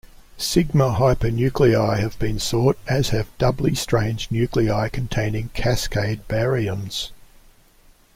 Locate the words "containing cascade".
4.89-6.27